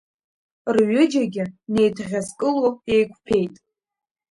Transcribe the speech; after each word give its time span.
Рҩыџьагьы 0.75 1.43
неидӷьазкыло 1.73 2.69
еиқәԥеит. 2.93 3.55